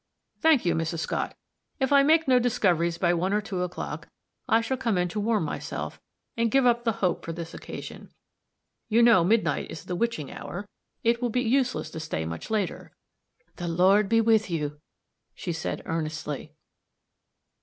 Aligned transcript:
"Thank 0.39 0.65
you, 0.65 0.73
Mrs. 0.73 0.97
Scott; 1.01 1.35
if 1.79 1.93
I 1.93 2.01
make 2.01 2.27
no 2.27 2.39
discoveries 2.39 2.97
by 2.97 3.13
one 3.13 3.33
or 3.33 3.39
two 3.39 3.61
o'clock, 3.61 4.07
I 4.49 4.59
shall 4.59 4.75
come 4.75 4.97
in 4.97 5.07
to 5.09 5.19
warm 5.19 5.43
myself, 5.43 6.01
and 6.35 6.49
give 6.49 6.65
up 6.65 6.83
the 6.83 6.91
hope 7.03 7.23
for 7.23 7.31
this 7.33 7.53
occasion. 7.53 8.09
You 8.89 9.03
know 9.03 9.23
midnight 9.23 9.69
is 9.69 9.85
the 9.85 9.95
witching 9.95 10.31
hour 10.31 10.65
it 11.03 11.21
will 11.21 11.29
be 11.29 11.41
useless 11.41 11.91
to 11.91 11.99
stay 11.99 12.25
much 12.25 12.49
later." 12.49 12.91
"The 13.57 13.67
Lord 13.67 14.09
be 14.09 14.21
with 14.21 14.49
you," 14.49 14.79
she 15.35 15.53
said, 15.53 15.83
earnestly. 15.85 16.55